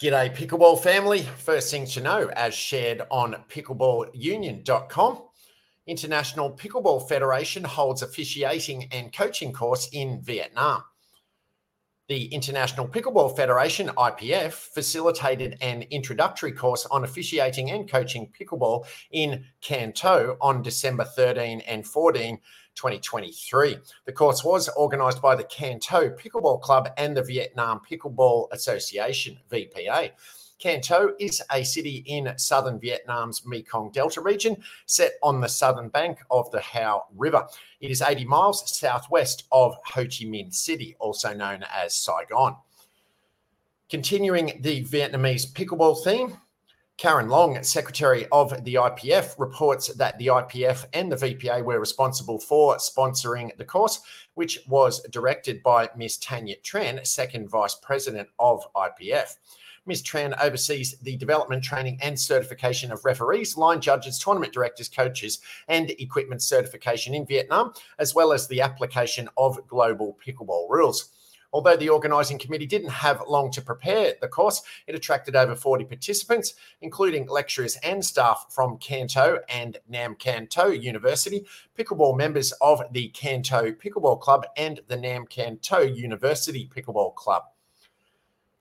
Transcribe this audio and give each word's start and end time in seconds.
G'day, 0.00 0.32
Pickleball 0.32 0.80
family. 0.80 1.22
First 1.22 1.72
thing 1.72 1.84
to 1.86 2.00
know, 2.00 2.30
as 2.36 2.54
shared 2.54 3.02
on 3.10 3.34
pickleballunion.com, 3.48 5.22
International 5.88 6.52
Pickleball 6.52 7.08
Federation 7.08 7.64
holds 7.64 8.02
officiating 8.02 8.86
and 8.92 9.12
coaching 9.12 9.52
course 9.52 9.88
in 9.92 10.22
Vietnam. 10.22 10.84
The 12.08 12.24
International 12.32 12.88
Pickleball 12.88 13.36
Federation, 13.36 13.88
IPF, 13.88 14.52
facilitated 14.52 15.58
an 15.60 15.82
introductory 15.90 16.52
course 16.52 16.86
on 16.86 17.04
officiating 17.04 17.70
and 17.70 17.86
coaching 17.86 18.32
pickleball 18.32 18.86
in 19.10 19.44
Can 19.60 19.92
Tho 20.00 20.38
on 20.40 20.62
December 20.62 21.04
13 21.04 21.60
and 21.60 21.86
14 21.86 22.38
2023. 22.76 23.76
The 24.06 24.12
course 24.12 24.42
was 24.42 24.70
organised 24.70 25.20
by 25.20 25.34
the 25.34 25.44
Can 25.44 25.80
Tho 25.86 26.08
Pickleball 26.08 26.62
Club 26.62 26.88
and 26.96 27.14
the 27.14 27.22
Vietnam 27.22 27.80
Pickleball 27.86 28.46
Association, 28.52 29.38
VPA. 29.50 30.12
Can 30.58 30.80
Tho 30.80 31.14
is 31.20 31.40
a 31.52 31.62
city 31.62 32.02
in 32.06 32.32
southern 32.36 32.80
Vietnam's 32.80 33.46
Mekong 33.46 33.90
Delta 33.92 34.20
region, 34.20 34.56
set 34.86 35.12
on 35.22 35.40
the 35.40 35.48
southern 35.48 35.88
bank 35.88 36.18
of 36.30 36.50
the 36.50 36.60
Hau 36.60 37.04
River. 37.16 37.46
It 37.80 37.92
is 37.92 38.02
80 38.02 38.24
miles 38.24 38.76
southwest 38.76 39.44
of 39.52 39.76
Ho 39.84 40.02
Chi 40.02 40.24
Minh 40.24 40.52
City, 40.52 40.96
also 40.98 41.32
known 41.32 41.64
as 41.72 41.94
Saigon. 41.94 42.56
Continuing 43.88 44.58
the 44.62 44.84
Vietnamese 44.84 45.50
pickleball 45.52 46.02
theme, 46.02 46.36
Karen 46.98 47.28
Long, 47.28 47.62
Secretary 47.62 48.26
of 48.32 48.64
the 48.64 48.74
IPF, 48.74 49.38
reports 49.38 49.86
that 49.94 50.18
the 50.18 50.26
IPF 50.26 50.84
and 50.92 51.12
the 51.12 51.14
VPA 51.14 51.62
were 51.62 51.78
responsible 51.78 52.40
for 52.40 52.74
sponsoring 52.78 53.56
the 53.56 53.64
course, 53.64 54.00
which 54.34 54.58
was 54.66 55.00
directed 55.10 55.62
by 55.62 55.88
Ms. 55.96 56.16
Tanya 56.16 56.56
Tran, 56.64 57.06
Second 57.06 57.48
Vice 57.48 57.76
President 57.76 58.28
of 58.40 58.66
IPF. 58.74 59.36
Ms. 59.86 60.02
Tran 60.02 60.36
oversees 60.42 60.98
the 61.02 61.16
development, 61.16 61.62
training, 61.62 62.00
and 62.02 62.18
certification 62.18 62.90
of 62.90 63.04
referees, 63.04 63.56
line 63.56 63.80
judges, 63.80 64.18
tournament 64.18 64.52
directors, 64.52 64.88
coaches, 64.88 65.38
and 65.68 65.90
equipment 66.00 66.42
certification 66.42 67.14
in 67.14 67.24
Vietnam, 67.24 67.72
as 68.00 68.12
well 68.12 68.32
as 68.32 68.48
the 68.48 68.60
application 68.60 69.28
of 69.36 69.64
global 69.68 70.18
pickleball 70.26 70.68
rules. 70.68 71.10
Although 71.52 71.76
the 71.76 71.88
organising 71.88 72.38
committee 72.38 72.66
didn't 72.66 72.90
have 72.90 73.22
long 73.26 73.50
to 73.52 73.62
prepare 73.62 74.14
the 74.20 74.28
course, 74.28 74.62
it 74.86 74.94
attracted 74.94 75.34
over 75.34 75.54
40 75.54 75.84
participants, 75.84 76.54
including 76.80 77.26
lecturers 77.28 77.76
and 77.82 78.04
staff 78.04 78.46
from 78.50 78.78
Can 78.78 79.06
Tho 79.12 79.38
and 79.48 79.78
Nam 79.88 80.14
Can 80.14 80.46
Tho 80.54 80.68
University, 80.68 81.46
pickleball 81.76 82.16
members 82.16 82.52
of 82.60 82.82
the 82.92 83.08
Can 83.08 83.42
Tho 83.42 83.72
Pickleball 83.72 84.20
Club, 84.20 84.46
and 84.56 84.80
the 84.88 84.96
Nam 84.96 85.26
Can 85.26 85.58
Tho 85.68 85.80
University 85.80 86.70
Pickleball 86.74 87.14
Club. 87.14 87.44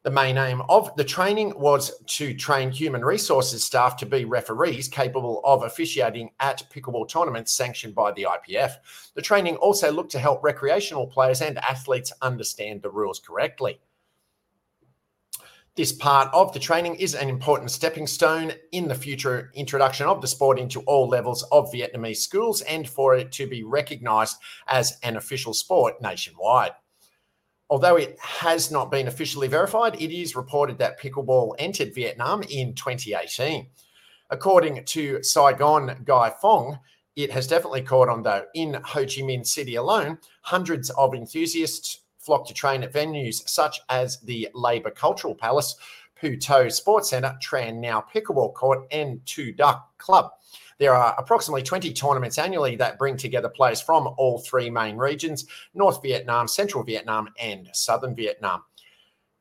The 0.07 0.13
main 0.13 0.37
aim 0.37 0.61
of 0.69 0.95
the 0.95 1.03
training 1.03 1.59
was 1.59 1.91
to 2.05 2.33
train 2.33 2.71
human 2.71 3.03
resources 3.03 3.65
staff 3.65 3.97
to 3.97 4.05
be 4.05 4.23
referees 4.23 4.87
capable 4.87 5.41
of 5.43 5.63
officiating 5.63 6.29
at 6.39 6.63
pickleball 6.73 7.09
tournaments 7.09 7.51
sanctioned 7.51 7.93
by 7.93 8.13
the 8.13 8.25
IPF. 8.25 8.75
The 9.15 9.21
training 9.21 9.57
also 9.57 9.91
looked 9.91 10.13
to 10.13 10.19
help 10.19 10.45
recreational 10.45 11.07
players 11.07 11.41
and 11.41 11.57
athletes 11.57 12.13
understand 12.21 12.81
the 12.81 12.89
rules 12.89 13.19
correctly. 13.19 13.81
This 15.75 15.91
part 15.91 16.33
of 16.33 16.53
the 16.53 16.59
training 16.59 16.95
is 16.95 17.13
an 17.13 17.27
important 17.27 17.69
stepping 17.69 18.07
stone 18.07 18.53
in 18.71 18.87
the 18.87 18.95
future 18.95 19.51
introduction 19.55 20.07
of 20.07 20.21
the 20.21 20.27
sport 20.27 20.57
into 20.57 20.79
all 20.83 21.09
levels 21.09 21.43
of 21.51 21.69
Vietnamese 21.73 22.21
schools 22.21 22.61
and 22.61 22.87
for 22.87 23.13
it 23.17 23.33
to 23.33 23.45
be 23.45 23.65
recognised 23.65 24.37
as 24.69 24.99
an 25.03 25.17
official 25.17 25.53
sport 25.53 26.01
nationwide. 26.01 26.71
Although 27.69 27.97
it 27.97 28.17
has 28.19 28.71
not 28.71 28.89
been 28.89 29.07
officially 29.07 29.47
verified, 29.47 30.01
it 30.01 30.11
is 30.11 30.35
reported 30.35 30.77
that 30.77 30.99
pickleball 30.99 31.55
entered 31.59 31.93
Vietnam 31.93 32.43
in 32.43 32.73
2018. 32.73 33.67
According 34.29 34.85
to 34.85 35.21
Saigon 35.21 36.03
Giai 36.05 36.33
Phong, 36.41 36.79
it 37.15 37.31
has 37.31 37.47
definitely 37.47 37.81
caught 37.81 38.09
on 38.09 38.23
though. 38.23 38.45
In 38.53 38.75
Ho 38.75 39.01
Chi 39.01 39.21
Minh 39.21 39.45
City 39.45 39.75
alone, 39.75 40.19
hundreds 40.41 40.89
of 40.91 41.13
enthusiasts 41.13 42.01
flock 42.19 42.47
to 42.47 42.53
train 42.53 42.83
at 42.83 42.93
venues 42.93 43.47
such 43.47 43.79
as 43.89 44.19
the 44.19 44.49
Labour 44.53 44.91
Cultural 44.91 45.33
Palace, 45.33 45.75
Phu 46.21 46.45
Tho 46.45 46.69
Sports 46.69 47.09
Centre, 47.09 47.37
Tran 47.41 47.75
Now 47.75 48.03
Pickleball 48.13 48.53
Court, 48.53 48.87
and 48.91 49.25
Thu 49.25 49.51
Duc 49.51 49.97
Club. 49.97 50.31
There 50.79 50.93
are 50.93 51.15
approximately 51.17 51.63
20 51.63 51.91
tournaments 51.93 52.37
annually 52.37 52.75
that 52.75 52.99
bring 52.99 53.17
together 53.17 53.49
players 53.49 53.81
from 53.81 54.07
all 54.17 54.39
three 54.39 54.69
main 54.69 54.97
regions 54.97 55.45
North 55.73 56.01
Vietnam, 56.01 56.47
Central 56.47 56.83
Vietnam, 56.83 57.29
and 57.39 57.69
Southern 57.73 58.15
Vietnam. 58.15 58.63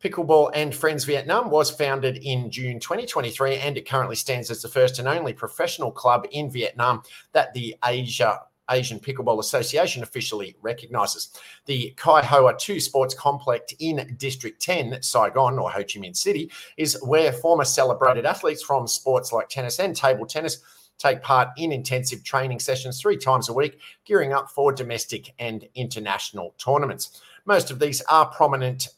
Pickleball 0.02 0.50
and 0.54 0.74
Friends 0.74 1.04
Vietnam 1.04 1.50
was 1.50 1.70
founded 1.70 2.18
in 2.18 2.50
June 2.50 2.78
2023 2.78 3.56
and 3.56 3.76
it 3.76 3.88
currently 3.88 4.16
stands 4.16 4.50
as 4.50 4.60
the 4.60 4.68
first 4.68 4.98
and 4.98 5.08
only 5.08 5.32
professional 5.32 5.90
club 5.90 6.26
in 6.32 6.50
Vietnam 6.50 7.02
that 7.32 7.52
the 7.54 7.74
Asia 7.84 8.40
Asian 8.70 8.98
Pickleball 8.98 9.38
Association 9.38 10.02
officially 10.02 10.56
recognises. 10.62 11.30
The 11.66 11.94
Ky 11.96 12.20
Hoa 12.22 12.56
2 12.58 12.80
Sports 12.80 13.14
Complex 13.14 13.74
in 13.78 14.16
District 14.18 14.60
10, 14.60 15.02
Saigon 15.02 15.58
or 15.58 15.70
Ho 15.70 15.80
Chi 15.80 16.00
Minh 16.00 16.16
City, 16.16 16.50
is 16.76 17.00
where 17.02 17.32
former 17.32 17.64
celebrated 17.64 18.26
athletes 18.26 18.62
from 18.62 18.86
sports 18.86 19.32
like 19.32 19.48
tennis 19.48 19.78
and 19.78 19.94
table 19.94 20.26
tennis 20.26 20.58
take 20.98 21.22
part 21.22 21.48
in 21.56 21.72
intensive 21.72 22.24
training 22.24 22.58
sessions 22.58 23.00
three 23.00 23.16
times 23.16 23.48
a 23.48 23.52
week, 23.52 23.78
gearing 24.04 24.32
up 24.32 24.50
for 24.50 24.72
domestic 24.72 25.32
and 25.38 25.68
international 25.74 26.54
tournaments. 26.58 27.20
Most 27.44 27.70
of 27.70 27.78
these 27.78 28.00
are 28.02 28.26
prominent 28.26 28.88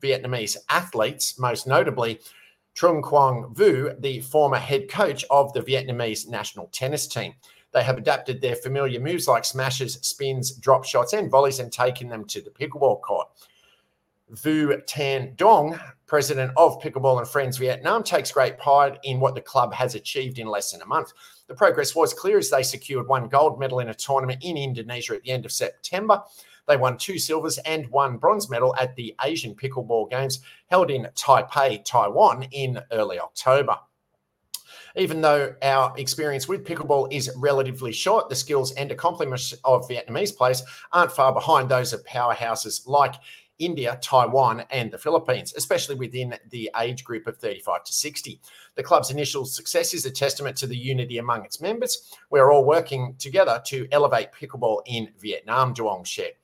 Vietnamese 0.00 0.56
athletes, 0.68 1.38
most 1.38 1.66
notably 1.66 2.20
Trung 2.74 3.02
Quang 3.02 3.54
Vu, 3.54 3.92
the 3.98 4.20
former 4.20 4.58
head 4.58 4.88
coach 4.88 5.24
of 5.30 5.52
the 5.52 5.60
Vietnamese 5.60 6.28
national 6.28 6.68
tennis 6.72 7.06
team. 7.06 7.34
They 7.74 7.82
have 7.82 7.98
adapted 7.98 8.40
their 8.40 8.54
familiar 8.54 9.00
moves 9.00 9.26
like 9.26 9.44
smashes, 9.44 9.94
spins, 9.94 10.52
drop 10.52 10.84
shots, 10.84 11.12
and 11.12 11.30
volleys 11.30 11.58
and 11.58 11.72
taken 11.72 12.08
them 12.08 12.24
to 12.26 12.40
the 12.40 12.50
pickleball 12.50 13.02
court. 13.02 13.28
Vu 14.30 14.80
Tan 14.86 15.34
Dong, 15.36 15.78
president 16.06 16.52
of 16.56 16.80
Pickleball 16.80 17.18
and 17.18 17.28
Friends 17.28 17.58
Vietnam, 17.58 18.02
takes 18.02 18.32
great 18.32 18.58
pride 18.58 18.98
in 19.02 19.20
what 19.20 19.34
the 19.34 19.40
club 19.40 19.74
has 19.74 19.94
achieved 19.94 20.38
in 20.38 20.46
less 20.46 20.72
than 20.72 20.82
a 20.82 20.86
month. 20.86 21.12
The 21.48 21.54
progress 21.54 21.94
was 21.94 22.14
clear 22.14 22.38
as 22.38 22.48
they 22.48 22.62
secured 22.62 23.06
one 23.06 23.28
gold 23.28 23.58
medal 23.58 23.80
in 23.80 23.90
a 23.90 23.94
tournament 23.94 24.42
in 24.42 24.56
Indonesia 24.56 25.14
at 25.14 25.22
the 25.22 25.30
end 25.32 25.44
of 25.44 25.52
September. 25.52 26.22
They 26.66 26.76
won 26.76 26.96
two 26.96 27.18
silvers 27.18 27.58
and 27.58 27.88
one 27.88 28.16
bronze 28.16 28.48
medal 28.48 28.74
at 28.76 28.96
the 28.96 29.14
Asian 29.22 29.54
Pickleball 29.54 30.10
Games 30.10 30.40
held 30.66 30.90
in 30.90 31.08
Taipei, 31.14 31.84
Taiwan 31.84 32.44
in 32.52 32.80
early 32.92 33.18
October. 33.18 33.76
Even 34.96 35.20
though 35.20 35.54
our 35.62 35.92
experience 35.98 36.46
with 36.46 36.64
pickleball 36.64 37.12
is 37.12 37.30
relatively 37.36 37.92
short, 37.92 38.28
the 38.28 38.36
skills 38.36 38.72
and 38.72 38.92
accomplishments 38.92 39.52
of 39.64 39.88
Vietnamese 39.88 40.36
players 40.36 40.62
aren't 40.92 41.10
far 41.10 41.32
behind 41.32 41.68
those 41.68 41.92
of 41.92 42.04
powerhouses 42.04 42.86
like 42.86 43.14
India, 43.58 43.98
Taiwan, 44.02 44.64
and 44.70 44.90
the 44.90 44.98
Philippines, 44.98 45.54
especially 45.56 45.94
within 45.94 46.36
the 46.50 46.70
age 46.80 47.04
group 47.04 47.26
of 47.26 47.38
35 47.38 47.84
to 47.84 47.92
60. 47.92 48.40
The 48.74 48.82
club's 48.82 49.10
initial 49.10 49.44
success 49.44 49.94
is 49.94 50.06
a 50.06 50.10
testament 50.10 50.56
to 50.58 50.66
the 50.66 50.76
unity 50.76 51.18
among 51.18 51.44
its 51.44 51.60
members. 51.60 52.12
We're 52.30 52.52
all 52.52 52.64
working 52.64 53.14
together 53.18 53.62
to 53.66 53.88
elevate 53.92 54.32
pickleball 54.32 54.82
in 54.86 55.10
Vietnam, 55.20 55.74
Duong 55.74 56.06
shared. 56.06 56.34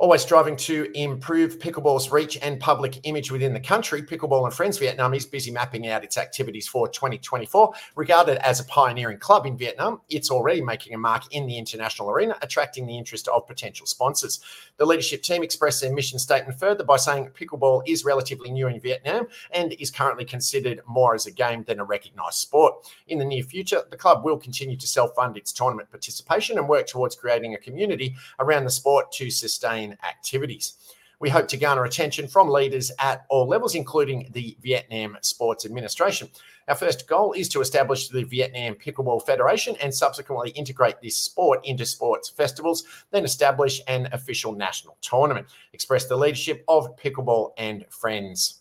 Always 0.00 0.22
striving 0.22 0.56
to 0.56 0.90
improve 0.94 1.58
pickleball's 1.58 2.10
reach 2.10 2.38
and 2.40 2.58
public 2.58 3.00
image 3.02 3.30
within 3.30 3.52
the 3.52 3.60
country, 3.60 4.00
Pickleball 4.00 4.46
and 4.46 4.54
Friends 4.54 4.78
Vietnam 4.78 5.12
is 5.12 5.26
busy 5.26 5.50
mapping 5.50 5.86
out 5.88 6.02
its 6.02 6.16
activities 6.16 6.66
for 6.66 6.88
2024. 6.88 7.74
Regarded 7.96 8.38
as 8.38 8.60
a 8.60 8.64
pioneering 8.64 9.18
club 9.18 9.44
in 9.44 9.58
Vietnam, 9.58 10.00
it's 10.08 10.30
already 10.30 10.62
making 10.62 10.94
a 10.94 10.98
mark 10.98 11.24
in 11.32 11.46
the 11.46 11.58
international 11.58 12.08
arena, 12.08 12.34
attracting 12.40 12.86
the 12.86 12.96
interest 12.96 13.28
of 13.28 13.46
potential 13.46 13.84
sponsors. 13.84 14.40
The 14.78 14.86
leadership 14.86 15.20
team 15.20 15.42
expressed 15.42 15.82
their 15.82 15.92
mission 15.92 16.18
statement 16.18 16.58
further 16.58 16.82
by 16.82 16.96
saying 16.96 17.32
pickleball 17.38 17.82
is 17.86 18.02
relatively 18.02 18.50
new 18.50 18.68
in 18.68 18.80
Vietnam 18.80 19.26
and 19.50 19.74
is 19.74 19.90
currently 19.90 20.24
considered 20.24 20.80
more 20.86 21.14
as 21.14 21.26
a 21.26 21.30
game 21.30 21.62
than 21.64 21.78
a 21.78 21.84
recognised 21.84 22.38
sport. 22.38 22.86
In 23.08 23.18
the 23.18 23.26
near 23.26 23.42
future, 23.42 23.82
the 23.90 23.98
club 23.98 24.24
will 24.24 24.38
continue 24.38 24.78
to 24.78 24.86
self 24.86 25.14
fund 25.14 25.36
its 25.36 25.52
tournament 25.52 25.90
participation 25.90 26.56
and 26.56 26.70
work 26.70 26.86
towards 26.86 27.16
creating 27.16 27.54
a 27.54 27.58
community 27.58 28.16
around 28.38 28.64
the 28.64 28.70
sport 28.70 29.12
to 29.12 29.28
sustain 29.28 29.89
activities. 30.04 30.74
We 31.20 31.28
hope 31.28 31.48
to 31.48 31.58
garner 31.58 31.84
attention 31.84 32.28
from 32.28 32.48
leaders 32.48 32.90
at 32.98 33.26
all 33.28 33.46
levels, 33.46 33.74
including 33.74 34.30
the 34.32 34.56
Vietnam 34.62 35.18
Sports 35.20 35.66
Administration. 35.66 36.30
Our 36.66 36.74
first 36.74 37.06
goal 37.06 37.34
is 37.34 37.48
to 37.50 37.60
establish 37.60 38.08
the 38.08 38.22
Vietnam 38.22 38.74
Pickleball 38.74 39.26
Federation 39.26 39.76
and 39.82 39.94
subsequently 39.94 40.48
integrate 40.52 41.02
this 41.02 41.18
sport 41.18 41.60
into 41.64 41.84
sports 41.84 42.30
festivals, 42.30 42.84
then 43.10 43.24
establish 43.24 43.82
an 43.86 44.08
official 44.12 44.52
national 44.52 44.96
tournament. 45.02 45.48
Express 45.74 46.06
the 46.06 46.16
leadership 46.16 46.64
of 46.68 46.96
Pickleball 46.96 47.50
and 47.58 47.84
Friends 47.90 48.60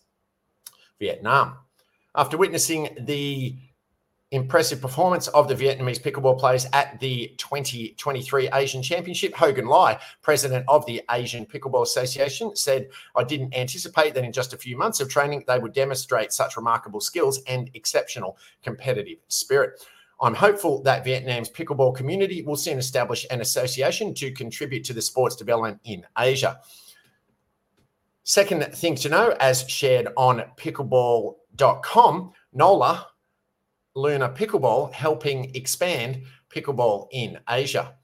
Vietnam. 1.00 1.60
After 2.14 2.38
witnessing 2.38 2.90
the 3.00 3.56
impressive 4.32 4.80
performance 4.80 5.28
of 5.30 5.48
the 5.48 5.56
Vietnamese 5.56 6.00
pickleball 6.00 6.38
players 6.38 6.68
at 6.74 7.00
the 7.00 7.34
2023 7.38 8.50
Asian 8.54 8.84
Championship. 8.84 9.34
Hogan 9.34 9.66
Lai, 9.66 10.00
president 10.22 10.66
of 10.68 10.86
the 10.86 11.02
Asian 11.10 11.46
Pickleball 11.46 11.82
Association, 11.82 12.56
said, 12.56 12.90
I 13.16 13.24
didn't 13.24 13.56
anticipate 13.56 14.14
that 14.14 14.24
in 14.24 14.32
just 14.32 14.54
a 14.54 14.58
few 14.58 14.78
months 14.78 15.00
of 15.00 15.10
training, 15.10 15.46
they 15.48 15.58
would 15.58 15.74
demonstrate 15.74 16.32
such 16.32 16.58
remarkable 16.58 17.02
skills 17.02 17.42
and 17.48 17.72
exceptional 17.74 18.38
competitive 18.62 19.18
spirit. 19.30 19.84
I'm 20.22 20.36
hopeful 20.36 20.84
that 20.84 21.06
Vietnam's 21.06 21.50
pickleball 21.50 21.96
community 21.96 22.44
will 22.44 22.58
soon 22.58 22.78
establish 22.78 23.26
an 23.32 23.42
association 23.42 24.14
to 24.16 24.32
contribute 24.32 24.84
to 24.86 24.94
the 24.94 25.02
sport's 25.02 25.38
development 25.38 25.80
in 25.86 26.06
Asia. 26.18 26.60
Second 28.24 28.64
thing 28.76 28.96
to 28.96 29.10
know, 29.10 29.36
as 29.40 29.68
shared 29.68 30.10
on 30.18 30.44
pickleball.com, 30.58 32.32
NOLA, 32.54 33.08
Luna 33.96 34.30
Pickleball, 34.30 34.94
helping 34.94 35.56
expand 35.56 36.24
pickleball 36.54 37.08
in 37.12 37.40
Asia. 37.50 37.96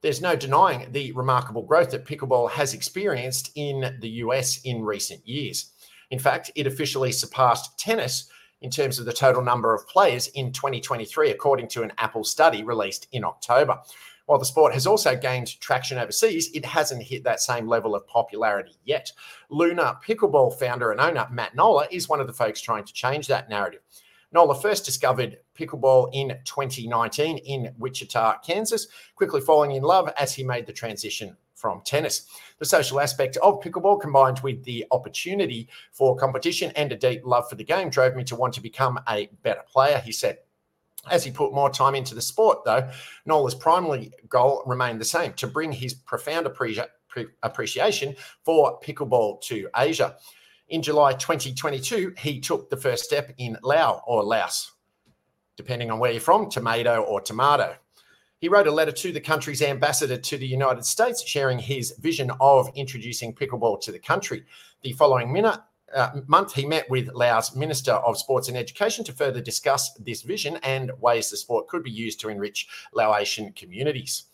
There's 0.00 0.20
no 0.20 0.36
denying 0.36 0.90
the 0.92 1.12
remarkable 1.12 1.62
growth 1.62 1.90
that 1.90 2.04
pickleball 2.04 2.50
has 2.50 2.74
experienced 2.74 3.50
in 3.54 3.98
the 4.00 4.08
US 4.08 4.60
in 4.62 4.82
recent 4.82 5.26
years. 5.26 5.72
In 6.10 6.18
fact, 6.18 6.50
it 6.54 6.66
officially 6.66 7.12
surpassed 7.12 7.78
tennis 7.78 8.28
in 8.60 8.70
terms 8.70 8.98
of 8.98 9.06
the 9.06 9.12
total 9.12 9.42
number 9.42 9.74
of 9.74 9.86
players 9.88 10.28
in 10.28 10.52
2023, 10.52 11.30
according 11.30 11.68
to 11.68 11.82
an 11.82 11.92
Apple 11.98 12.24
study 12.24 12.62
released 12.62 13.08
in 13.12 13.24
October. 13.24 13.78
While 14.26 14.38
the 14.38 14.44
sport 14.44 14.72
has 14.72 14.86
also 14.86 15.16
gained 15.16 15.60
traction 15.60 15.98
overseas, 15.98 16.50
it 16.54 16.64
hasn't 16.64 17.02
hit 17.02 17.24
that 17.24 17.40
same 17.40 17.66
level 17.66 17.94
of 17.94 18.06
popularity 18.06 18.76
yet. 18.84 19.10
Luna 19.50 19.98
Pickleball 20.06 20.58
founder 20.58 20.92
and 20.92 21.00
owner 21.00 21.26
Matt 21.30 21.56
Nola 21.56 21.88
is 21.90 22.08
one 22.08 22.20
of 22.20 22.28
the 22.28 22.32
folks 22.32 22.60
trying 22.60 22.84
to 22.84 22.92
change 22.92 23.26
that 23.26 23.48
narrative. 23.48 23.80
Nola 24.32 24.58
first 24.58 24.84
discovered 24.84 25.38
pickleball 25.56 26.10
in 26.12 26.28
2019 26.44 27.38
in 27.38 27.74
Wichita, 27.78 28.38
Kansas, 28.38 28.88
quickly 29.14 29.40
falling 29.40 29.72
in 29.72 29.82
love 29.82 30.10
as 30.18 30.34
he 30.34 30.42
made 30.42 30.66
the 30.66 30.72
transition 30.72 31.36
from 31.54 31.80
tennis. 31.84 32.26
The 32.58 32.64
social 32.64 32.98
aspect 32.98 33.36
of 33.36 33.60
pickleball 33.60 34.00
combined 34.00 34.40
with 34.40 34.64
the 34.64 34.84
opportunity 34.90 35.68
for 35.92 36.16
competition 36.16 36.72
and 36.74 36.90
a 36.90 36.96
deep 36.96 37.22
love 37.24 37.48
for 37.48 37.54
the 37.54 37.64
game 37.64 37.88
drove 37.88 38.16
me 38.16 38.24
to 38.24 38.36
want 38.36 38.54
to 38.54 38.60
become 38.60 38.98
a 39.08 39.28
better 39.42 39.62
player, 39.70 39.98
he 39.98 40.12
said. 40.12 40.38
As 41.10 41.24
he 41.24 41.30
put 41.30 41.52
more 41.52 41.70
time 41.70 41.94
into 41.94 42.14
the 42.14 42.22
sport, 42.22 42.64
though, 42.64 42.88
Nola's 43.26 43.54
primary 43.54 44.12
goal 44.28 44.62
remained 44.66 45.00
the 45.00 45.04
same 45.04 45.32
to 45.34 45.46
bring 45.46 45.72
his 45.72 45.94
profound 45.94 46.46
appreci- 46.46 46.86
appreciation 47.42 48.16
for 48.44 48.80
pickleball 48.80 49.40
to 49.42 49.68
Asia. 49.76 50.16
In 50.68 50.82
July 50.82 51.12
2022, 51.12 52.14
he 52.18 52.40
took 52.40 52.70
the 52.70 52.76
first 52.76 53.04
step 53.04 53.32
in 53.38 53.58
Lao 53.62 54.02
or 54.06 54.22
Laos, 54.22 54.72
depending 55.56 55.90
on 55.90 55.98
where 55.98 56.12
you're 56.12 56.20
from, 56.20 56.48
tomato 56.48 57.02
or 57.02 57.20
tomato. 57.20 57.76
He 58.38 58.48
wrote 58.48 58.66
a 58.66 58.72
letter 58.72 58.92
to 58.92 59.12
the 59.12 59.20
country's 59.20 59.62
ambassador 59.62 60.16
to 60.16 60.36
the 60.36 60.46
United 60.46 60.84
States, 60.84 61.24
sharing 61.24 61.58
his 61.58 61.92
vision 62.00 62.30
of 62.40 62.68
introducing 62.74 63.34
pickleball 63.34 63.80
to 63.82 63.92
the 63.92 63.98
country. 63.98 64.44
The 64.82 64.92
following 64.94 65.32
minute, 65.32 65.60
uh, 65.94 66.20
month, 66.26 66.54
he 66.54 66.66
met 66.66 66.88
with 66.88 67.12
Laos 67.12 67.54
Minister 67.54 67.92
of 67.92 68.18
Sports 68.18 68.48
and 68.48 68.56
Education 68.56 69.04
to 69.04 69.12
further 69.12 69.40
discuss 69.40 69.92
this 69.94 70.22
vision 70.22 70.58
and 70.62 70.90
ways 71.00 71.30
the 71.30 71.36
sport 71.36 71.68
could 71.68 71.84
be 71.84 71.90
used 71.90 72.18
to 72.20 72.30
enrich 72.30 72.66
Laotian 72.92 73.52
communities. 73.52 74.24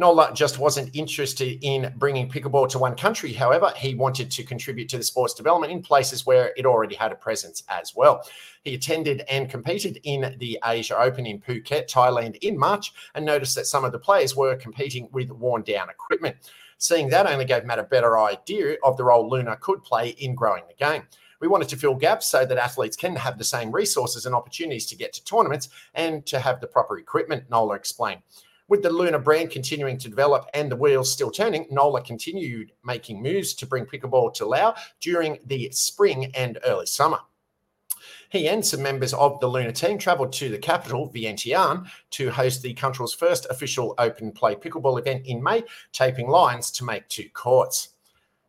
Nola 0.00 0.32
just 0.32 0.58
wasn't 0.58 0.96
interested 0.96 1.58
in 1.60 1.92
bringing 1.98 2.26
pickleball 2.26 2.70
to 2.70 2.78
one 2.78 2.94
country. 2.94 3.34
However, 3.34 3.70
he 3.76 3.94
wanted 3.94 4.30
to 4.30 4.42
contribute 4.42 4.88
to 4.88 4.96
the 4.96 5.04
sport's 5.04 5.34
development 5.34 5.74
in 5.74 5.82
places 5.82 6.24
where 6.24 6.54
it 6.56 6.64
already 6.64 6.94
had 6.94 7.12
a 7.12 7.16
presence 7.16 7.62
as 7.68 7.94
well. 7.94 8.26
He 8.64 8.74
attended 8.74 9.24
and 9.28 9.50
competed 9.50 10.00
in 10.04 10.36
the 10.38 10.58
Asia 10.64 10.98
Open 10.98 11.26
in 11.26 11.38
Phuket, 11.38 11.86
Thailand 11.86 12.36
in 12.36 12.58
March, 12.58 12.94
and 13.14 13.26
noticed 13.26 13.54
that 13.56 13.66
some 13.66 13.84
of 13.84 13.92
the 13.92 13.98
players 13.98 14.34
were 14.34 14.56
competing 14.56 15.06
with 15.12 15.30
worn 15.30 15.60
down 15.60 15.90
equipment. 15.90 16.34
Seeing 16.78 17.10
that 17.10 17.26
only 17.26 17.44
gave 17.44 17.66
Matt 17.66 17.78
a 17.78 17.82
better 17.82 18.18
idea 18.18 18.78
of 18.82 18.96
the 18.96 19.04
role 19.04 19.28
Luna 19.28 19.58
could 19.58 19.82
play 19.82 20.08
in 20.16 20.34
growing 20.34 20.62
the 20.66 20.82
game. 20.82 21.02
We 21.40 21.48
wanted 21.48 21.68
to 21.68 21.76
fill 21.76 21.94
gaps 21.94 22.26
so 22.26 22.46
that 22.46 22.56
athletes 22.56 22.96
can 22.96 23.16
have 23.16 23.36
the 23.36 23.44
same 23.44 23.70
resources 23.70 24.24
and 24.24 24.34
opportunities 24.34 24.86
to 24.86 24.96
get 24.96 25.12
to 25.12 25.24
tournaments 25.24 25.68
and 25.92 26.24
to 26.24 26.38
have 26.38 26.62
the 26.62 26.68
proper 26.68 26.96
equipment, 26.98 27.50
Nola 27.50 27.74
explained. 27.74 28.22
With 28.70 28.84
the 28.84 28.90
Luna 28.90 29.18
brand 29.18 29.50
continuing 29.50 29.98
to 29.98 30.08
develop 30.08 30.48
and 30.54 30.70
the 30.70 30.76
wheels 30.76 31.12
still 31.12 31.32
turning, 31.32 31.66
Nola 31.72 32.00
continued 32.02 32.70
making 32.84 33.20
moves 33.20 33.52
to 33.54 33.66
bring 33.66 33.84
pickleball 33.84 34.32
to 34.34 34.46
Lao 34.46 34.76
during 35.00 35.40
the 35.44 35.72
spring 35.72 36.30
and 36.36 36.56
early 36.64 36.86
summer. 36.86 37.18
He 38.28 38.48
and 38.48 38.64
some 38.64 38.80
members 38.80 39.12
of 39.12 39.40
the 39.40 39.48
Luna 39.48 39.72
team 39.72 39.98
travelled 39.98 40.32
to 40.34 40.48
the 40.48 40.56
capital, 40.56 41.10
Vientiane, 41.10 41.90
to 42.10 42.30
host 42.30 42.62
the 42.62 42.72
country's 42.74 43.12
first 43.12 43.44
official 43.50 43.92
open 43.98 44.30
play 44.30 44.54
pickleball 44.54 45.00
event 45.00 45.26
in 45.26 45.42
May, 45.42 45.64
taping 45.90 46.28
lines 46.28 46.70
to 46.70 46.84
make 46.84 47.08
two 47.08 47.28
courts. 47.30 47.88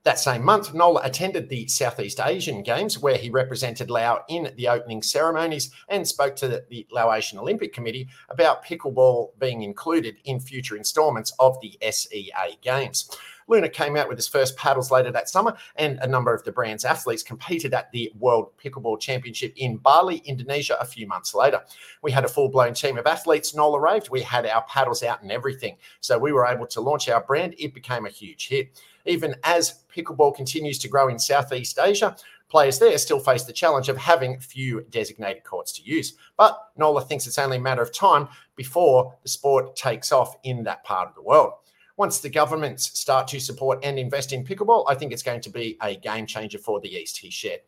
That 0.03 0.17
same 0.17 0.43
month, 0.43 0.73
Nola 0.73 1.01
attended 1.03 1.47
the 1.47 1.67
Southeast 1.67 2.19
Asian 2.19 2.63
Games, 2.63 2.97
where 2.97 3.17
he 3.17 3.29
represented 3.29 3.91
Lao 3.91 4.23
in 4.27 4.51
the 4.57 4.67
opening 4.67 5.03
ceremonies 5.03 5.69
and 5.89 6.07
spoke 6.07 6.35
to 6.37 6.47
the 6.47 6.87
Laotian 6.91 7.37
Olympic 7.37 7.71
Committee 7.71 8.07
about 8.29 8.65
pickleball 8.65 9.29
being 9.37 9.61
included 9.61 10.15
in 10.23 10.39
future 10.39 10.75
installments 10.75 11.31
of 11.37 11.55
the 11.61 11.77
SEA 11.91 12.57
Games. 12.63 13.15
Luna 13.47 13.69
came 13.69 13.95
out 13.95 14.07
with 14.07 14.17
his 14.17 14.27
first 14.27 14.57
paddles 14.57 14.89
later 14.89 15.11
that 15.11 15.29
summer, 15.29 15.55
and 15.75 15.99
a 15.99 16.07
number 16.07 16.33
of 16.33 16.43
the 16.45 16.51
brand's 16.51 16.85
athletes 16.85 17.21
competed 17.21 17.73
at 17.73 17.91
the 17.91 18.11
World 18.17 18.51
Pickleball 18.57 18.99
Championship 18.99 19.53
in 19.57 19.77
Bali, 19.77 20.17
Indonesia, 20.25 20.77
a 20.79 20.85
few 20.85 21.05
months 21.05 21.35
later. 21.35 21.61
We 22.01 22.11
had 22.11 22.25
a 22.25 22.29
full 22.29 22.49
blown 22.49 22.73
team 22.73 22.97
of 22.97 23.05
athletes, 23.05 23.53
Nola 23.53 23.79
raved. 23.79 24.09
We 24.09 24.21
had 24.21 24.47
our 24.47 24.63
paddles 24.63 25.03
out 25.03 25.21
and 25.21 25.31
everything. 25.31 25.77
So 25.99 26.17
we 26.17 26.31
were 26.31 26.47
able 26.47 26.65
to 26.67 26.81
launch 26.81 27.07
our 27.09 27.21
brand. 27.21 27.53
It 27.59 27.75
became 27.75 28.07
a 28.07 28.09
huge 28.09 28.47
hit. 28.47 28.81
Even 29.05 29.35
as 29.43 29.83
pickleball 29.95 30.35
continues 30.35 30.77
to 30.79 30.87
grow 30.87 31.07
in 31.09 31.19
Southeast 31.19 31.79
Asia, 31.81 32.15
players 32.49 32.79
there 32.79 32.97
still 32.97 33.19
face 33.19 33.43
the 33.43 33.53
challenge 33.53 33.89
of 33.89 33.97
having 33.97 34.39
few 34.39 34.81
designated 34.89 35.43
courts 35.43 35.71
to 35.73 35.83
use. 35.83 36.13
But 36.37 36.57
Nola 36.75 37.01
thinks 37.01 37.25
it's 37.25 37.39
only 37.39 37.57
a 37.57 37.61
matter 37.61 37.81
of 37.81 37.93
time 37.93 38.27
before 38.55 39.15
the 39.23 39.29
sport 39.29 39.75
takes 39.75 40.11
off 40.11 40.35
in 40.43 40.63
that 40.63 40.83
part 40.83 41.07
of 41.07 41.15
the 41.15 41.21
world. 41.21 41.53
Once 41.97 42.19
the 42.19 42.29
governments 42.29 42.99
start 42.99 43.27
to 43.27 43.39
support 43.39 43.79
and 43.83 43.99
invest 43.99 44.33
in 44.33 44.43
pickleball, 44.43 44.85
I 44.87 44.95
think 44.95 45.11
it's 45.11 45.23
going 45.23 45.41
to 45.41 45.49
be 45.49 45.77
a 45.81 45.95
game 45.95 46.25
changer 46.25 46.57
for 46.57 46.79
the 46.79 46.89
East, 46.89 47.17
he 47.17 47.29
shared. 47.29 47.59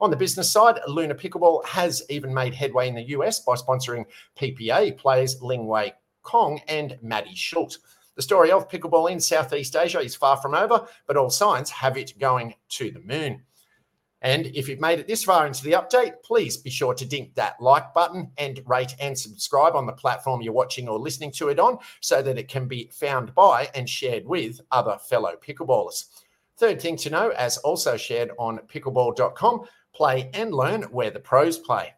On 0.00 0.10
the 0.10 0.16
business 0.16 0.50
side, 0.50 0.80
Luna 0.88 1.14
Pickleball 1.14 1.64
has 1.64 2.02
even 2.08 2.32
made 2.32 2.54
headway 2.54 2.88
in 2.88 2.94
the 2.94 3.10
US 3.10 3.40
by 3.40 3.54
sponsoring 3.54 4.04
PPA 4.36 4.96
players 4.96 5.40
Ling 5.42 5.66
Wei 5.66 5.92
Kong 6.22 6.60
and 6.68 6.98
Maddie 7.02 7.34
Schultz. 7.34 7.78
The 8.14 8.22
story 8.22 8.50
of 8.50 8.68
pickleball 8.68 9.10
in 9.10 9.20
Southeast 9.20 9.74
Asia 9.74 10.00
is 10.00 10.14
far 10.14 10.36
from 10.36 10.54
over, 10.54 10.86
but 11.06 11.16
all 11.16 11.30
signs 11.30 11.70
have 11.70 11.96
it 11.96 12.18
going 12.18 12.54
to 12.70 12.90
the 12.90 13.00
moon. 13.00 13.42
And 14.22 14.46
if 14.54 14.68
you've 14.68 14.80
made 14.80 15.00
it 15.00 15.08
this 15.08 15.24
far 15.24 15.46
into 15.46 15.64
the 15.64 15.72
update, 15.72 16.22
please 16.22 16.56
be 16.56 16.70
sure 16.70 16.94
to 16.94 17.04
dink 17.04 17.34
that 17.34 17.60
like 17.60 17.92
button 17.92 18.30
and 18.38 18.60
rate 18.66 18.94
and 19.00 19.18
subscribe 19.18 19.74
on 19.74 19.86
the 19.86 19.92
platform 19.92 20.42
you're 20.42 20.52
watching 20.52 20.88
or 20.88 20.98
listening 20.98 21.32
to 21.32 21.48
it 21.48 21.58
on 21.58 21.78
so 22.00 22.22
that 22.22 22.38
it 22.38 22.48
can 22.48 22.68
be 22.68 22.88
found 22.92 23.34
by 23.34 23.68
and 23.74 23.88
shared 23.88 24.24
with 24.24 24.60
other 24.70 24.96
fellow 25.08 25.34
pickleballers. 25.44 26.04
Third 26.56 26.80
thing 26.80 26.96
to 26.98 27.10
know, 27.10 27.30
as 27.30 27.58
also 27.58 27.96
shared 27.96 28.30
on 28.38 28.58
pickleball.com, 28.68 29.62
play 29.92 30.30
and 30.34 30.54
learn 30.54 30.82
where 30.84 31.10
the 31.10 31.18
pros 31.18 31.58
play. 31.58 31.92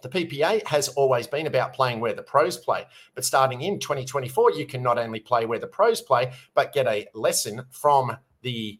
The 0.00 0.08
PPA 0.08 0.66
has 0.68 0.88
always 0.90 1.26
been 1.26 1.46
about 1.46 1.72
playing 1.72 2.00
where 2.00 2.14
the 2.14 2.22
pros 2.22 2.56
play. 2.56 2.86
But 3.14 3.24
starting 3.24 3.62
in 3.62 3.80
2024, 3.80 4.52
you 4.52 4.66
can 4.66 4.82
not 4.82 4.98
only 4.98 5.20
play 5.20 5.44
where 5.44 5.58
the 5.58 5.66
pros 5.66 6.00
play, 6.00 6.32
but 6.54 6.72
get 6.72 6.86
a 6.86 7.08
lesson 7.14 7.64
from 7.70 8.16
the 8.42 8.78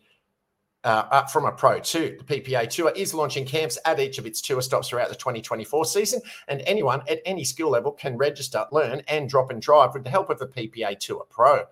uh, 0.84 1.26
from 1.26 1.44
a 1.44 1.52
pro 1.52 1.80
too. 1.80 2.16
The 2.18 2.40
PPA 2.40 2.70
Tour 2.70 2.92
is 2.94 3.12
launching 3.12 3.44
camps 3.44 3.78
at 3.84 3.98
each 3.98 4.18
of 4.18 4.26
its 4.26 4.40
tour 4.40 4.62
stops 4.62 4.88
throughout 4.88 5.08
the 5.08 5.16
2024 5.16 5.84
season, 5.84 6.20
and 6.46 6.62
anyone 6.66 7.02
at 7.08 7.20
any 7.26 7.44
skill 7.44 7.70
level 7.70 7.92
can 7.92 8.16
register, 8.16 8.64
learn, 8.70 9.02
and 9.08 9.28
drop 9.28 9.50
and 9.50 9.60
drive 9.60 9.94
with 9.94 10.04
the 10.04 10.10
help 10.10 10.30
of 10.30 10.38
the 10.38 10.46
PPA 10.46 10.98
Tour 10.98 11.26
Pro. 11.28 11.64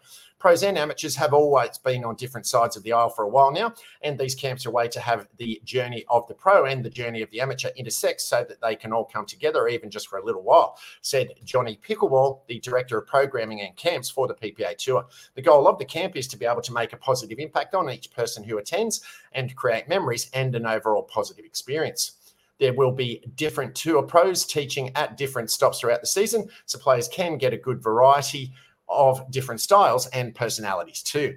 Pros 0.46 0.62
and 0.62 0.78
amateurs 0.78 1.16
have 1.16 1.32
always 1.32 1.76
been 1.76 2.04
on 2.04 2.14
different 2.14 2.46
sides 2.46 2.76
of 2.76 2.84
the 2.84 2.92
aisle 2.92 3.08
for 3.08 3.24
a 3.24 3.28
while 3.28 3.50
now, 3.50 3.74
and 4.02 4.16
these 4.16 4.36
camps 4.36 4.64
are 4.64 4.68
a 4.68 4.72
way 4.72 4.86
to 4.86 5.00
have 5.00 5.26
the 5.38 5.60
journey 5.64 6.04
of 6.08 6.24
the 6.28 6.34
pro 6.34 6.66
and 6.66 6.84
the 6.84 6.88
journey 6.88 7.20
of 7.20 7.28
the 7.30 7.40
amateur 7.40 7.70
intersect 7.74 8.20
so 8.20 8.46
that 8.48 8.60
they 8.60 8.76
can 8.76 8.92
all 8.92 9.04
come 9.04 9.26
together, 9.26 9.66
even 9.66 9.90
just 9.90 10.06
for 10.06 10.20
a 10.20 10.24
little 10.24 10.44
while, 10.44 10.78
said 11.00 11.32
Johnny 11.42 11.80
Pickleball, 11.82 12.46
the 12.46 12.60
director 12.60 12.96
of 12.96 13.08
programming 13.08 13.62
and 13.62 13.74
camps 13.74 14.08
for 14.08 14.28
the 14.28 14.34
PPA 14.34 14.78
Tour. 14.78 15.06
The 15.34 15.42
goal 15.42 15.66
of 15.66 15.80
the 15.80 15.84
camp 15.84 16.14
is 16.14 16.28
to 16.28 16.36
be 16.36 16.46
able 16.46 16.62
to 16.62 16.72
make 16.72 16.92
a 16.92 16.96
positive 16.96 17.40
impact 17.40 17.74
on 17.74 17.90
each 17.90 18.12
person 18.12 18.44
who 18.44 18.58
attends 18.58 19.00
and 19.32 19.56
create 19.56 19.88
memories 19.88 20.30
and 20.32 20.54
an 20.54 20.64
overall 20.64 21.02
positive 21.02 21.44
experience. 21.44 22.12
There 22.60 22.72
will 22.72 22.92
be 22.92 23.22
different 23.34 23.74
tour 23.74 24.02
pros 24.02 24.46
teaching 24.46 24.92
at 24.94 25.16
different 25.16 25.50
stops 25.50 25.80
throughout 25.80 26.02
the 26.02 26.06
season, 26.06 26.48
so 26.66 26.78
players 26.78 27.08
can 27.08 27.36
get 27.36 27.52
a 27.52 27.58
good 27.58 27.82
variety 27.82 28.52
of 28.88 29.30
different 29.30 29.60
styles 29.60 30.06
and 30.08 30.34
personalities 30.34 31.02
too. 31.02 31.36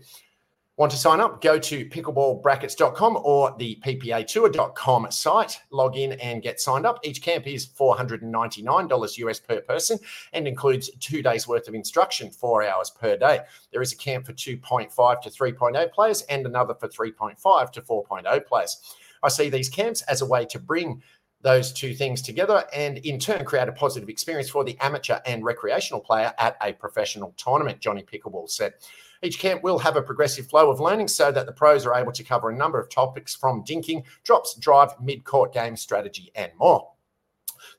Want 0.79 0.93
to 0.93 0.97
sign 0.97 1.19
up? 1.19 1.41
Go 1.41 1.59
to 1.59 1.85
pickleballbrackets.com 1.89 3.19
or 3.21 3.53
the 3.59 3.77
ppatour.com 3.83 5.11
site. 5.11 5.59
Log 5.71 5.97
in 5.97 6.13
and 6.13 6.41
get 6.41 6.61
signed 6.61 6.85
up. 6.85 6.99
Each 7.03 7.21
camp 7.21 7.47
is 7.47 7.67
$499 7.67 9.17
US 9.17 9.39
per 9.41 9.59
person 9.59 9.99
and 10.31 10.47
includes 10.47 10.89
two 11.01 11.21
days 11.21 11.49
worth 11.49 11.67
of 11.67 11.75
instruction, 11.75 12.31
four 12.31 12.63
hours 12.63 12.91
per 12.91 13.17
day. 13.17 13.41
There 13.73 13.81
is 13.81 13.91
a 13.91 13.97
camp 13.97 14.25
for 14.25 14.31
2.5 14.31 15.21
to 15.23 15.29
3.0 15.29 15.91
players 15.91 16.21
and 16.29 16.45
another 16.45 16.73
for 16.75 16.87
3.5 16.87 17.71
to 17.73 17.81
4.0 17.81 18.45
players. 18.45 18.95
I 19.21 19.27
see 19.27 19.49
these 19.49 19.67
camps 19.67 20.01
as 20.03 20.21
a 20.21 20.25
way 20.25 20.45
to 20.45 20.59
bring 20.59 21.03
those 21.41 21.71
two 21.71 21.93
things 21.93 22.21
together 22.21 22.65
and 22.73 22.97
in 22.99 23.19
turn 23.19 23.45
create 23.45 23.69
a 23.69 23.71
positive 23.71 24.09
experience 24.09 24.49
for 24.49 24.63
the 24.63 24.77
amateur 24.81 25.19
and 25.25 25.43
recreational 25.43 26.01
player 26.01 26.33
at 26.37 26.57
a 26.61 26.73
professional 26.73 27.33
tournament, 27.37 27.79
Johnny 27.79 28.03
Pickleball 28.03 28.49
said. 28.49 28.73
Each 29.21 29.37
camp 29.37 29.63
will 29.63 29.79
have 29.79 29.97
a 29.97 30.01
progressive 30.01 30.47
flow 30.47 30.71
of 30.71 30.79
learning 30.79 31.09
so 31.09 31.31
that 31.31 31.45
the 31.45 31.51
pros 31.51 31.85
are 31.85 31.95
able 31.95 32.13
to 32.13 32.23
cover 32.23 32.49
a 32.49 32.55
number 32.55 32.79
of 32.79 32.89
topics 32.89 33.35
from 33.35 33.63
dinking, 33.63 34.03
drops, 34.23 34.55
drive, 34.55 34.91
mid 35.01 35.25
court 35.25 35.53
game 35.53 35.75
strategy, 35.75 36.31
and 36.35 36.51
more. 36.57 36.89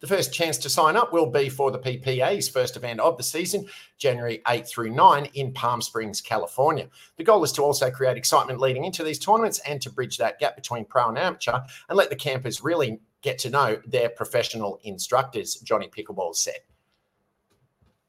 The 0.01 0.07
first 0.07 0.33
chance 0.33 0.59
to 0.59 0.69
sign 0.69 0.97
up 0.97 1.13
will 1.13 1.27
be 1.27 1.49
for 1.49 1.71
the 1.71 1.79
PPA's 1.79 2.49
first 2.49 2.77
event 2.77 3.01
of 3.01 3.17
the 3.17 3.23
season, 3.23 3.67
January 3.99 4.43
8 4.47 4.67
through 4.67 4.91
9 4.91 5.27
in 5.35 5.53
Palm 5.53 5.81
Springs, 5.81 6.21
California. 6.21 6.89
The 7.17 7.25
goal 7.25 7.43
is 7.45 7.53
to 7.53 7.63
also 7.63 7.91
create 7.91 8.17
excitement 8.17 8.61
leading 8.61 8.85
into 8.85 9.03
these 9.03 9.19
tournaments 9.19 9.61
and 9.61 9.81
to 9.83 9.91
bridge 9.91 10.19
that 10.19 10.39
gap 10.39 10.57
between 10.57 10.85
pro 10.85 11.09
and 11.09 11.19
amateur 11.19 11.59
and 11.89 11.97
let 11.97 12.11
the 12.11 12.17
campers 12.17 12.63
really 12.63 13.01
get 13.23 13.39
to 13.41 13.51
know 13.51 13.81
their 13.87 14.09
professional 14.09 14.79
instructors, 14.83 15.57
Johnny 15.57 15.89
Pickleball 15.89 16.35
said. 16.35 16.61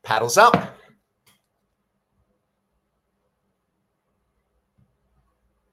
Paddles 0.04 0.38
up. 0.38 0.78